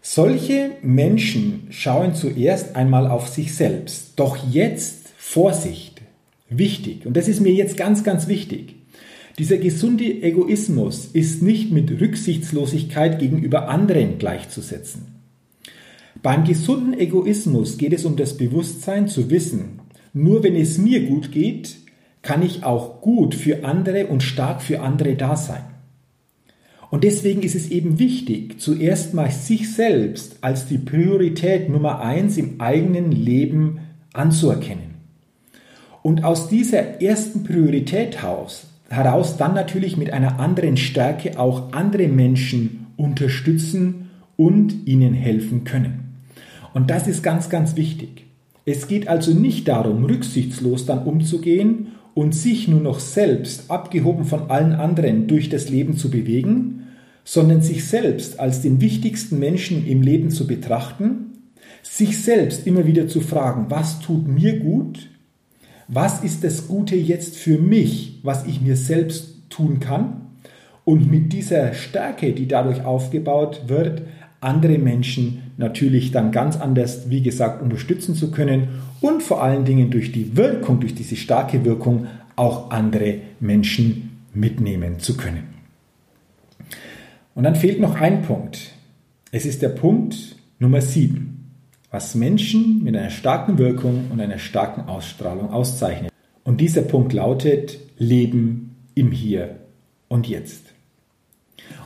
Solche 0.00 0.72
Menschen 0.82 1.66
schauen 1.70 2.14
zuerst 2.14 2.76
einmal 2.76 3.06
auf 3.06 3.28
sich 3.28 3.54
selbst. 3.54 4.12
Doch 4.16 4.36
jetzt 4.50 5.08
Vorsicht, 5.16 6.00
wichtig. 6.48 7.04
Und 7.04 7.16
das 7.16 7.28
ist 7.28 7.40
mir 7.40 7.52
jetzt 7.52 7.76
ganz, 7.76 8.04
ganz 8.04 8.28
wichtig. 8.28 8.76
Dieser 9.38 9.58
gesunde 9.58 10.04
Egoismus 10.04 11.06
ist 11.12 11.42
nicht 11.42 11.70
mit 11.70 12.00
Rücksichtslosigkeit 12.00 13.18
gegenüber 13.18 13.68
anderen 13.68 14.18
gleichzusetzen. 14.18 15.18
Beim 16.22 16.44
gesunden 16.44 16.98
Egoismus 16.98 17.78
geht 17.78 17.92
es 17.92 18.04
um 18.04 18.16
das 18.16 18.36
Bewusstsein 18.36 19.06
zu 19.06 19.30
wissen, 19.30 19.80
nur 20.12 20.42
wenn 20.42 20.56
es 20.56 20.78
mir 20.78 21.06
gut 21.06 21.30
geht, 21.30 21.76
kann 22.22 22.42
ich 22.42 22.64
auch 22.64 23.00
gut 23.00 23.36
für 23.36 23.64
andere 23.64 24.08
und 24.08 24.22
stark 24.24 24.60
für 24.62 24.80
andere 24.80 25.14
da 25.14 25.36
sein. 25.36 25.62
Und 26.90 27.04
deswegen 27.04 27.42
ist 27.42 27.54
es 27.54 27.70
eben 27.70 27.98
wichtig, 27.98 28.60
zuerst 28.60 29.12
mal 29.12 29.30
sich 29.30 29.74
selbst 29.74 30.38
als 30.40 30.66
die 30.66 30.78
Priorität 30.78 31.68
Nummer 31.68 32.00
eins 32.00 32.38
im 32.38 32.60
eigenen 32.60 33.12
Leben 33.12 33.80
anzuerkennen. 34.14 34.94
Und 36.02 36.24
aus 36.24 36.48
dieser 36.48 37.02
ersten 37.02 37.44
Priorität 37.44 38.18
heraus 38.22 39.36
dann 39.36 39.54
natürlich 39.54 39.96
mit 39.98 40.12
einer 40.12 40.40
anderen 40.40 40.76
Stärke 40.78 41.38
auch 41.38 41.72
andere 41.72 42.08
Menschen 42.08 42.86
unterstützen 42.96 44.08
und 44.36 44.86
ihnen 44.86 45.12
helfen 45.12 45.64
können. 45.64 46.14
Und 46.72 46.90
das 46.90 47.06
ist 47.06 47.22
ganz, 47.22 47.50
ganz 47.50 47.76
wichtig. 47.76 48.24
Es 48.64 48.88
geht 48.88 49.08
also 49.08 49.32
nicht 49.32 49.68
darum, 49.68 50.04
rücksichtslos 50.04 50.86
dann 50.86 51.04
umzugehen 51.04 51.88
und 52.14 52.34
sich 52.34 52.68
nur 52.68 52.80
noch 52.80 53.00
selbst, 53.00 53.70
abgehoben 53.70 54.24
von 54.24 54.50
allen 54.50 54.72
anderen, 54.72 55.26
durch 55.26 55.48
das 55.48 55.68
Leben 55.68 55.96
zu 55.96 56.10
bewegen, 56.10 56.77
sondern 57.30 57.60
sich 57.60 57.84
selbst 57.84 58.40
als 58.40 58.62
den 58.62 58.80
wichtigsten 58.80 59.38
Menschen 59.38 59.86
im 59.86 60.00
Leben 60.00 60.30
zu 60.30 60.46
betrachten, 60.46 61.50
sich 61.82 62.22
selbst 62.22 62.66
immer 62.66 62.86
wieder 62.86 63.06
zu 63.06 63.20
fragen, 63.20 63.66
was 63.68 64.00
tut 64.00 64.26
mir 64.26 64.58
gut, 64.58 65.10
was 65.88 66.24
ist 66.24 66.42
das 66.42 66.68
Gute 66.68 66.96
jetzt 66.96 67.36
für 67.36 67.58
mich, 67.58 68.20
was 68.22 68.46
ich 68.46 68.62
mir 68.62 68.76
selbst 68.76 69.42
tun 69.50 69.78
kann 69.78 70.22
und 70.84 71.10
mit 71.10 71.34
dieser 71.34 71.74
Stärke, 71.74 72.32
die 72.32 72.48
dadurch 72.48 72.86
aufgebaut 72.86 73.64
wird, 73.66 74.04
andere 74.40 74.78
Menschen 74.78 75.52
natürlich 75.58 76.12
dann 76.12 76.32
ganz 76.32 76.56
anders, 76.56 77.10
wie 77.10 77.20
gesagt, 77.20 77.60
unterstützen 77.60 78.14
zu 78.14 78.30
können 78.30 78.68
und 79.02 79.22
vor 79.22 79.42
allen 79.42 79.66
Dingen 79.66 79.90
durch 79.90 80.12
die 80.12 80.34
Wirkung, 80.34 80.80
durch 80.80 80.94
diese 80.94 81.16
starke 81.16 81.66
Wirkung 81.66 82.06
auch 82.36 82.70
andere 82.70 83.16
Menschen 83.38 84.22
mitnehmen 84.32 84.98
zu 84.98 85.14
können. 85.14 85.58
Und 87.38 87.44
dann 87.44 87.54
fehlt 87.54 87.78
noch 87.78 87.94
ein 87.94 88.22
Punkt. 88.22 88.72
Es 89.30 89.46
ist 89.46 89.62
der 89.62 89.68
Punkt 89.68 90.34
Nummer 90.58 90.80
7, 90.80 91.52
was 91.88 92.16
Menschen 92.16 92.82
mit 92.82 92.96
einer 92.96 93.10
starken 93.10 93.58
Wirkung 93.58 94.10
und 94.10 94.20
einer 94.20 94.40
starken 94.40 94.88
Ausstrahlung 94.88 95.50
auszeichnet. 95.50 96.10
Und 96.42 96.60
dieser 96.60 96.82
Punkt 96.82 97.12
lautet 97.12 97.78
Leben 97.96 98.74
im 98.96 99.12
Hier 99.12 99.60
und 100.08 100.26
Jetzt. 100.26 100.74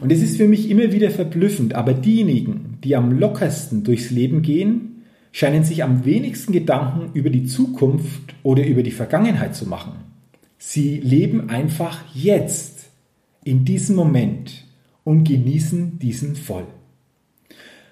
Und 0.00 0.10
es 0.10 0.22
ist 0.22 0.38
für 0.38 0.48
mich 0.48 0.70
immer 0.70 0.90
wieder 0.90 1.10
verblüffend, 1.10 1.74
aber 1.74 1.92
diejenigen, 1.92 2.78
die 2.82 2.96
am 2.96 3.12
lockersten 3.12 3.84
durchs 3.84 4.10
Leben 4.10 4.40
gehen, 4.40 5.02
scheinen 5.32 5.64
sich 5.64 5.84
am 5.84 6.06
wenigsten 6.06 6.54
Gedanken 6.54 7.10
über 7.12 7.28
die 7.28 7.44
Zukunft 7.44 8.34
oder 8.42 8.64
über 8.66 8.82
die 8.82 8.90
Vergangenheit 8.90 9.54
zu 9.54 9.68
machen. 9.68 9.96
Sie 10.56 10.98
leben 10.98 11.50
einfach 11.50 12.02
jetzt, 12.14 12.86
in 13.44 13.66
diesem 13.66 13.96
Moment 13.96 14.61
und 15.04 15.24
genießen 15.24 15.98
diesen 15.98 16.36
voll. 16.36 16.66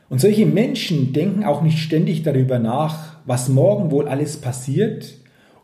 Und 0.09 0.21
solche 0.21 0.47
Menschen 0.47 1.13
denken 1.13 1.45
auch 1.45 1.63
nicht 1.63 1.79
ständig 1.79 2.23
darüber 2.23 2.59
nach, 2.59 3.17
was 3.27 3.49
morgen 3.49 3.91
wohl 3.91 4.09
alles 4.09 4.37
passiert, 4.37 5.15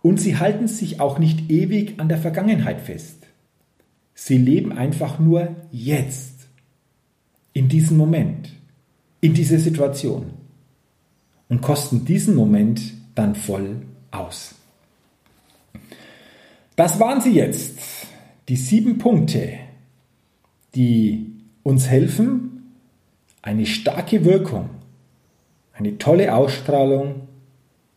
und 0.03 0.21
sie 0.21 0.37
halten 0.37 0.69
sich 0.69 1.01
auch 1.01 1.19
nicht 1.19 1.51
ewig 1.51 1.99
an 1.99 2.09
der 2.09 2.19
Vergangenheit 2.19 2.81
fest. 2.81 3.27
Sie 4.15 4.39
leben 4.39 4.73
einfach 4.73 5.19
nur 5.19 5.57
jetzt, 5.73 6.47
in 7.53 7.69
diesem 7.69 7.97
Moment, 7.97 8.51
in 9.21 9.35
dieser 9.35 9.59
Situation 9.59 10.31
und 11.49 11.61
kosten 11.61 12.05
diesen 12.05 12.37
Moment 12.37 12.81
dann 13.15 13.35
voll 13.35 13.83
aus. 14.11 14.55
Das 16.77 17.01
waren 17.01 17.21
sie 17.21 17.33
jetzt, 17.33 17.79
die 18.49 18.57
sieben 18.57 18.99
Punkte, 18.99 19.55
die 20.75 21.36
uns 21.67 21.89
helfen, 21.89 22.75
eine 23.43 23.67
starke 23.67 24.25
Wirkung, 24.25 24.71
eine 25.73 25.99
tolle 25.99 26.33
Ausstrahlung 26.33 27.23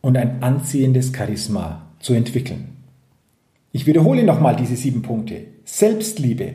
und 0.00 0.16
ein 0.16 0.42
anziehendes 0.42 1.12
Charisma 1.14 1.86
zu 2.00 2.14
entwickeln. 2.14 2.76
Ich 3.70 3.86
wiederhole 3.86 4.24
nochmal 4.24 4.56
diese 4.56 4.74
sieben 4.74 5.02
Punkte. 5.02 5.46
Selbstliebe, 5.64 6.54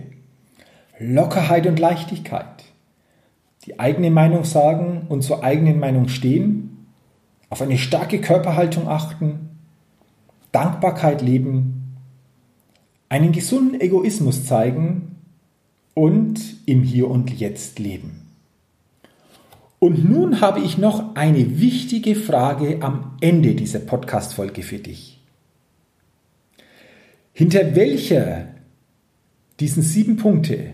Lockerheit 0.99 1.67
und 1.67 1.79
Leichtigkeit, 1.79 2.65
die 3.63 3.79
eigene 3.79 4.11
Meinung 4.11 4.43
sagen 4.43 5.05
und 5.07 5.21
zur 5.21 5.41
eigenen 5.41 5.79
Meinung 5.79 6.09
stehen, 6.09 6.85
auf 7.49 7.61
eine 7.61 7.77
starke 7.77 8.19
Körperhaltung 8.19 8.89
achten, 8.89 9.51
Dankbarkeit 10.51 11.21
leben, 11.21 11.95
einen 13.07 13.31
gesunden 13.31 13.79
Egoismus 13.79 14.45
zeigen 14.45 15.14
und 15.95 16.39
im 16.67 16.83
Hier 16.83 17.09
und 17.09 17.31
Jetzt 17.31 17.79
leben. 17.79 18.21
Und 19.79 20.07
nun 20.07 20.41
habe 20.41 20.59
ich 20.59 20.77
noch 20.77 21.15
eine 21.15 21.59
wichtige 21.59 22.15
Frage 22.15 22.77
am 22.81 23.17
Ende 23.21 23.55
dieser 23.55 23.79
Podcast-Folge 23.79 24.61
für 24.61 24.77
dich. 24.77 25.19
Hinter 27.33 27.75
welcher 27.75 28.47
diesen 29.59 29.83
sieben 29.83 30.17
Punkte 30.17 30.73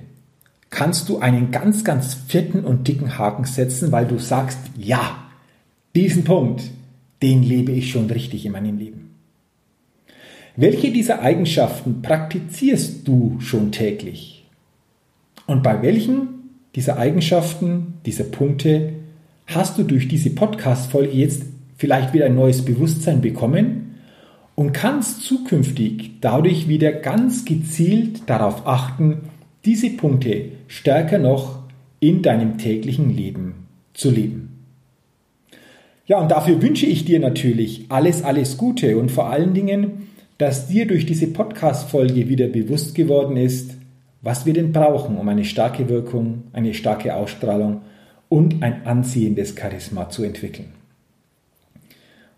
kannst 0.69 1.09
du 1.09 1.19
einen 1.19 1.51
ganz, 1.51 1.83
ganz 1.83 2.13
fetten 2.13 2.65
und 2.65 2.87
dicken 2.87 3.17
Haken 3.17 3.45
setzen, 3.45 3.91
weil 3.91 4.07
du 4.07 4.17
sagst, 4.17 4.59
ja, 4.77 5.29
diesen 5.95 6.23
Punkt, 6.23 6.63
den 7.21 7.43
lebe 7.43 7.71
ich 7.71 7.91
schon 7.91 8.09
richtig 8.09 8.45
in 8.45 8.53
meinem 8.53 8.77
Leben. 8.77 9.15
Welche 10.55 10.91
dieser 10.91 11.21
Eigenschaften 11.21 12.01
praktizierst 12.01 13.07
du 13.07 13.39
schon 13.39 13.71
täglich? 13.71 14.40
Und 15.51 15.63
bei 15.63 15.81
welchen 15.81 16.29
dieser 16.75 16.97
Eigenschaften, 16.97 17.95
dieser 18.05 18.23
Punkte 18.23 18.93
hast 19.47 19.77
du 19.77 19.83
durch 19.83 20.07
diese 20.07 20.29
Podcast-Folge 20.29 21.11
jetzt 21.11 21.43
vielleicht 21.75 22.13
wieder 22.13 22.27
ein 22.27 22.35
neues 22.35 22.63
Bewusstsein 22.63 23.19
bekommen 23.19 23.95
und 24.55 24.71
kannst 24.71 25.23
zukünftig 25.23 26.11
dadurch 26.21 26.69
wieder 26.69 26.93
ganz 26.93 27.43
gezielt 27.43 28.21
darauf 28.27 28.65
achten, 28.65 29.23
diese 29.65 29.89
Punkte 29.89 30.53
stärker 30.69 31.19
noch 31.19 31.63
in 31.99 32.21
deinem 32.21 32.57
täglichen 32.57 33.13
Leben 33.13 33.67
zu 33.93 34.09
leben. 34.09 34.63
Ja, 36.05 36.21
und 36.21 36.31
dafür 36.31 36.61
wünsche 36.61 36.85
ich 36.85 37.03
dir 37.03 37.19
natürlich 37.19 37.87
alles, 37.89 38.23
alles 38.23 38.55
Gute 38.55 38.97
und 38.97 39.11
vor 39.11 39.29
allen 39.29 39.53
Dingen, 39.53 40.07
dass 40.37 40.69
dir 40.69 40.87
durch 40.87 41.05
diese 41.05 41.27
Podcast-Folge 41.27 42.29
wieder 42.29 42.47
bewusst 42.47 42.95
geworden 42.95 43.35
ist, 43.35 43.80
was 44.21 44.45
wir 44.45 44.53
denn 44.53 44.71
brauchen, 44.71 45.17
um 45.17 45.27
eine 45.27 45.45
starke 45.45 45.89
Wirkung, 45.89 46.43
eine 46.53 46.73
starke 46.73 47.15
Ausstrahlung 47.15 47.81
und 48.29 48.63
ein 48.63 48.85
anziehendes 48.85 49.55
Charisma 49.59 50.09
zu 50.09 50.23
entwickeln. 50.23 50.73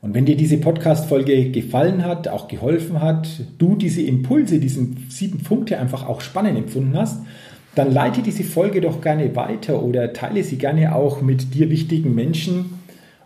Und 0.01 0.13
wenn 0.13 0.25
dir 0.25 0.35
diese 0.35 0.57
Podcast-Folge 0.57 1.49
gefallen 1.51 2.03
hat, 2.03 2.27
auch 2.27 2.49
geholfen 2.49 3.01
hat, 3.01 3.27
du 3.57 3.75
diese 3.77 4.01
Impulse, 4.01 4.59
diese 4.59 4.85
sieben 5.07 5.39
Punkte 5.39 5.79
einfach 5.79 6.09
auch 6.09 6.19
spannend 6.19 6.57
empfunden 6.57 6.97
hast, 6.97 7.21
dann 7.75 7.91
leite 7.91 8.21
diese 8.21 8.43
Folge 8.43 8.81
doch 8.81 9.01
gerne 9.01 9.35
weiter 9.35 9.81
oder 9.81 10.11
teile 10.11 10.43
sie 10.43 10.57
gerne 10.57 10.93
auch 10.93 11.21
mit 11.21 11.53
dir 11.53 11.69
wichtigen 11.69 12.13
Menschen. 12.13 12.79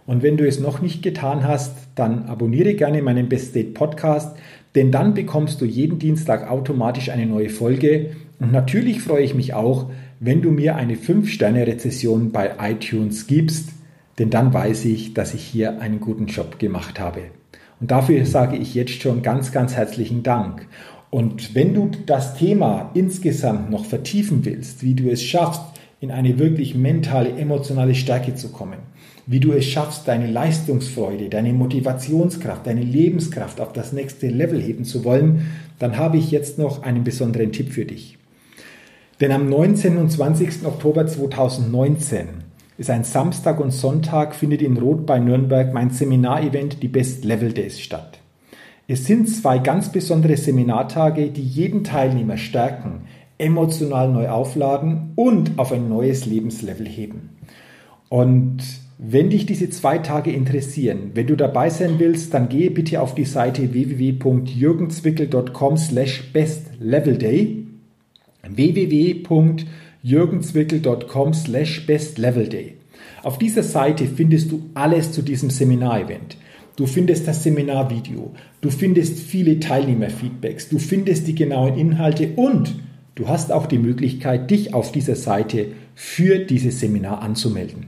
Und 0.05 0.23
wenn 0.23 0.37
du 0.37 0.47
es 0.47 0.59
noch 0.59 0.81
nicht 0.81 1.01
getan 1.01 1.47
hast, 1.47 1.75
dann 1.95 2.25
abonniere 2.25 2.75
gerne 2.75 3.01
meinen 3.01 3.27
Best 3.27 3.49
State 3.49 3.71
Podcast, 3.71 4.37
denn 4.75 4.91
dann 4.91 5.15
bekommst 5.15 5.59
du 5.59 5.65
jeden 5.65 5.97
Dienstag 5.97 6.49
automatisch 6.49 7.09
eine 7.09 7.25
neue 7.25 7.49
Folge. 7.49 8.11
Und 8.39 8.51
natürlich 8.51 9.01
freue 9.01 9.23
ich 9.23 9.33
mich 9.33 9.53
auch, 9.53 9.89
wenn 10.19 10.41
du 10.41 10.51
mir 10.51 10.75
eine 10.75 10.95
5-Sterne-Rezession 10.95 12.31
bei 12.31 12.51
iTunes 12.59 13.27
gibst 13.27 13.69
denn 14.17 14.29
dann 14.29 14.53
weiß 14.53 14.85
ich, 14.85 15.13
dass 15.13 15.33
ich 15.33 15.43
hier 15.43 15.79
einen 15.79 15.99
guten 15.99 16.25
Job 16.25 16.59
gemacht 16.59 16.99
habe. 16.99 17.21
Und 17.79 17.91
dafür 17.91 18.25
sage 18.25 18.57
ich 18.57 18.73
jetzt 18.73 19.01
schon 19.01 19.21
ganz, 19.21 19.51
ganz 19.51 19.75
herzlichen 19.75 20.23
Dank. 20.23 20.67
Und 21.09 21.55
wenn 21.55 21.73
du 21.73 21.91
das 22.05 22.35
Thema 22.35 22.91
insgesamt 22.93 23.69
noch 23.69 23.85
vertiefen 23.85 24.43
willst, 24.43 24.83
wie 24.83 24.95
du 24.95 25.09
es 25.09 25.23
schaffst, 25.23 25.61
in 25.99 26.11
eine 26.11 26.37
wirklich 26.37 26.75
mentale, 26.75 27.29
emotionale 27.37 27.95
Stärke 27.95 28.35
zu 28.35 28.49
kommen, 28.49 28.79
wie 29.25 29.39
du 29.39 29.51
es 29.51 29.65
schaffst, 29.65 30.07
deine 30.07 30.27
Leistungsfreude, 30.27 31.29
deine 31.29 31.53
Motivationskraft, 31.53 32.65
deine 32.65 32.83
Lebenskraft 32.83 33.61
auf 33.61 33.73
das 33.73 33.93
nächste 33.93 34.27
Level 34.27 34.61
heben 34.61 34.83
zu 34.83 35.03
wollen, 35.03 35.47
dann 35.79 35.97
habe 35.97 36.17
ich 36.17 36.31
jetzt 36.31 36.57
noch 36.57 36.83
einen 36.83 37.03
besonderen 37.03 37.51
Tipp 37.51 37.71
für 37.71 37.85
dich. 37.85 38.16
Denn 39.19 39.31
am 39.31 39.49
19. 39.49 39.97
und 39.97 40.11
20. 40.11 40.65
Oktober 40.65 41.07
2019 41.07 42.27
ist 42.77 42.91
ein 42.91 43.03
Samstag 43.03 43.59
und 43.59 43.71
Sonntag, 43.71 44.35
findet 44.35 44.61
in 44.61 44.77
Rot 44.77 45.07
bei 45.07 45.17
Nürnberg 45.17 45.73
mein 45.73 45.89
Seminarevent, 45.89 46.83
die 46.83 46.87
Best 46.87 47.25
Level 47.25 47.51
Days, 47.51 47.79
statt. 47.79 48.19
Es 48.87 49.05
sind 49.05 49.27
zwei 49.27 49.57
ganz 49.57 49.91
besondere 49.91 50.37
Seminartage, 50.37 51.31
die 51.31 51.43
jeden 51.43 51.83
Teilnehmer 51.83 52.37
stärken, 52.37 53.07
emotional 53.39 54.09
neu 54.09 54.29
aufladen 54.29 55.13
und 55.15 55.57
auf 55.57 55.71
ein 55.71 55.89
neues 55.89 56.27
Lebenslevel 56.27 56.87
heben. 56.87 57.31
Und 58.09 58.59
wenn 58.99 59.31
dich 59.31 59.47
diese 59.47 59.71
zwei 59.71 59.97
Tage 59.97 60.31
interessieren, 60.31 61.11
wenn 61.15 61.27
du 61.27 61.35
dabei 61.35 61.69
sein 61.69 61.95
willst, 61.97 62.33
dann 62.33 62.47
gehe 62.49 62.71
bitte 62.71 63.01
auf 63.01 63.13
die 63.13 63.25
Seite 63.25 63.73
www.jürgenzwickel.com 63.73 65.77
slash 65.77 66.31
bestlevelday 66.31 67.56
www.jürgenzwickel.com 68.55 69.67
jürgenswickel.com 70.07 71.33
slash 71.33 71.85
bestlevelday. 71.85 72.75
Auf 73.23 73.37
dieser 73.37 73.63
Seite 73.63 74.05
findest 74.05 74.51
du 74.51 74.69
alles 74.73 75.11
zu 75.11 75.21
diesem 75.21 75.49
Seminarevent. 75.49 76.37
Du 76.77 76.85
findest 76.85 77.27
das 77.27 77.43
Seminarvideo, 77.43 78.33
du 78.61 78.69
findest 78.69 79.19
viele 79.19 79.59
Teilnehmerfeedbacks, 79.59 80.69
du 80.69 80.77
findest 80.77 81.27
die 81.27 81.35
genauen 81.35 81.75
Inhalte 81.75 82.29
und 82.35 82.75
du 83.15 83.27
hast 83.27 83.51
auch 83.51 83.65
die 83.65 83.79
Möglichkeit, 83.79 84.49
dich 84.49 84.73
auf 84.73 84.91
dieser 84.91 85.15
Seite 85.15 85.67
für 85.95 86.39
dieses 86.39 86.79
Seminar 86.79 87.21
anzumelden. 87.21 87.87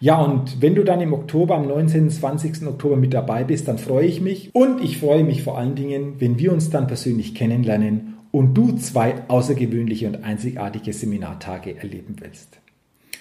Ja, 0.00 0.20
und 0.20 0.60
wenn 0.60 0.74
du 0.74 0.84
dann 0.84 1.00
im 1.00 1.14
Oktober, 1.14 1.56
am 1.56 1.68
19. 1.68 2.10
20. 2.10 2.66
Oktober 2.66 2.96
mit 2.96 3.14
dabei 3.14 3.44
bist, 3.44 3.68
dann 3.68 3.78
freue 3.78 4.06
ich 4.06 4.20
mich 4.20 4.50
und 4.52 4.82
ich 4.82 4.98
freue 4.98 5.24
mich 5.24 5.42
vor 5.42 5.56
allen 5.56 5.74
Dingen, 5.74 6.14
wenn 6.18 6.38
wir 6.38 6.52
uns 6.52 6.68
dann 6.68 6.86
persönlich 6.86 7.34
kennenlernen 7.34 8.15
und 8.36 8.52
du 8.52 8.72
zwei 8.72 9.14
außergewöhnliche 9.28 10.06
und 10.08 10.22
einzigartige 10.22 10.92
Seminartage 10.92 11.74
erleben 11.78 12.16
willst. 12.20 12.58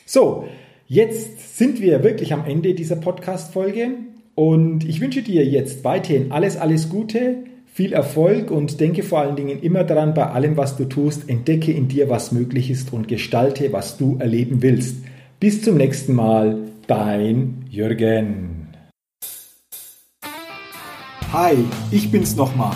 So, 0.05 0.49
jetzt 0.87 1.57
sind 1.57 1.79
wir 1.81 2.03
wirklich 2.03 2.33
am 2.33 2.43
Ende 2.45 2.73
dieser 2.73 2.97
Podcast-Folge 2.97 3.91
und 4.35 4.83
ich 4.83 4.99
wünsche 4.99 5.21
dir 5.21 5.45
jetzt 5.45 5.85
weiterhin 5.85 6.33
alles, 6.33 6.57
alles 6.57 6.89
Gute, 6.89 7.45
viel 7.65 7.93
Erfolg 7.93 8.51
und 8.51 8.81
denke 8.81 9.03
vor 9.03 9.19
allen 9.19 9.37
Dingen 9.37 9.61
immer 9.61 9.85
daran, 9.85 10.13
bei 10.13 10.25
allem, 10.25 10.57
was 10.57 10.75
du 10.75 10.83
tust, 10.83 11.29
entdecke 11.29 11.71
in 11.71 11.87
dir, 11.87 12.09
was 12.09 12.33
möglich 12.33 12.69
ist 12.69 12.91
und 12.91 13.07
gestalte, 13.07 13.71
was 13.71 13.97
du 13.97 14.17
erleben 14.19 14.61
willst. 14.61 14.97
Bis 15.39 15.61
zum 15.61 15.77
nächsten 15.77 16.13
Mal, 16.13 16.57
dein 16.87 17.65
Jürgen. 17.69 18.67
Hi, 21.31 21.55
ich 21.91 22.11
bin's 22.11 22.35
nochmal. 22.35 22.75